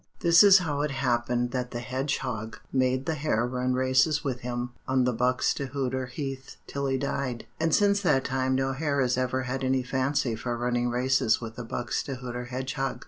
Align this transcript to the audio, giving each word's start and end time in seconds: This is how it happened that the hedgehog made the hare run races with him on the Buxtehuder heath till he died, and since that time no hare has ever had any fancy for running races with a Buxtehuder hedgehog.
This 0.21 0.41
is 0.41 0.57
how 0.57 0.81
it 0.81 0.89
happened 0.89 1.51
that 1.51 1.69
the 1.69 1.79
hedgehog 1.79 2.57
made 2.73 3.05
the 3.05 3.13
hare 3.13 3.45
run 3.45 3.73
races 3.75 4.23
with 4.23 4.39
him 4.39 4.71
on 4.87 5.03
the 5.03 5.13
Buxtehuder 5.13 6.07
heath 6.09 6.55
till 6.65 6.87
he 6.87 6.97
died, 6.97 7.45
and 7.59 7.71
since 7.71 8.01
that 8.01 8.23
time 8.25 8.55
no 8.55 8.73
hare 8.73 8.99
has 8.99 9.15
ever 9.15 9.43
had 9.43 9.63
any 9.63 9.83
fancy 9.83 10.35
for 10.35 10.57
running 10.57 10.89
races 10.89 11.39
with 11.39 11.55
a 11.59 11.63
Buxtehuder 11.63 12.45
hedgehog. 12.47 12.99